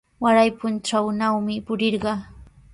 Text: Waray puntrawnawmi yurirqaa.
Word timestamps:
Waray 0.23 0.49
puntrawnawmi 0.59 1.53
yurirqaa. 1.65 2.19